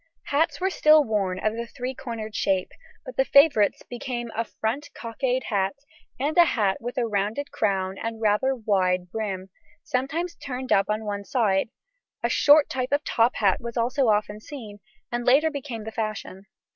Hats 0.29 0.59
were 0.59 0.71
still 0.71 1.03
worn 1.03 1.37
of 1.45 1.53
the 1.53 1.67
three 1.67 1.93
cornered 1.93 2.33
shape, 2.35 2.71
but 3.05 3.17
the 3.17 3.23
favourites 3.23 3.83
became 3.87 4.31
a 4.35 4.43
front 4.43 4.89
cockade 4.95 5.43
hat 5.49 5.75
and 6.19 6.35
a 6.39 6.43
hat 6.45 6.81
with 6.81 6.97
a 6.97 7.05
rounded 7.05 7.51
crown 7.51 7.99
and 7.99 8.19
rather 8.19 8.55
wide 8.55 9.11
brim, 9.11 9.51
sometimes 9.83 10.33
turned 10.33 10.71
up 10.71 10.89
on 10.89 11.05
one 11.05 11.23
side; 11.23 11.69
a 12.23 12.29
short 12.29 12.67
type 12.67 12.91
of 12.91 13.03
top 13.03 13.35
hat 13.35 13.61
was 13.61 13.77
also 13.77 14.07
often 14.07 14.39
seen, 14.39 14.79
and 15.11 15.23
later 15.23 15.51
became 15.51 15.83
the 15.83 15.91
fashion. 15.91 16.47